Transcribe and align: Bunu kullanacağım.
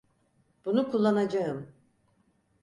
Bunu 0.65 0.91
kullanacağım. 0.91 1.73